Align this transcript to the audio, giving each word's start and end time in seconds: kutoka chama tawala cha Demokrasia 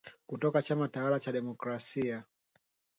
kutoka 0.27 0.61
chama 0.61 0.87
tawala 0.87 1.19
cha 1.19 1.31
Demokrasia 1.31 2.23